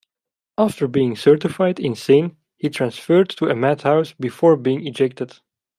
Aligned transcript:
After 0.57 0.87
being 0.87 1.15
certified 1.15 1.79
insane 1.79 2.35
he 2.57 2.69
is 2.69 2.75
transferred 2.75 3.29
to 3.37 3.49
a 3.49 3.55
madhouse, 3.55 4.13
before 4.13 4.57
being 4.57 4.87
ejected. 4.87 5.33